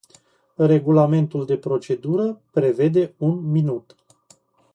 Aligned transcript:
Regulamentul 0.57 1.45
de 1.45 1.57
procedură 1.57 2.41
prevede 2.51 3.13
un 3.17 3.39
minut. 3.51 3.95